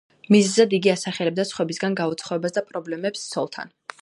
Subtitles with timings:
[0.35, 3.79] მიზეზად იგი ასახელებდა სხვებისგან გაუცხოებას და პრობლემებს ცოლთან.